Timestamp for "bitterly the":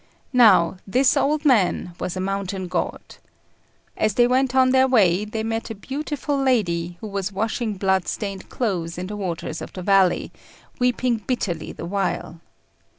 11.17-11.85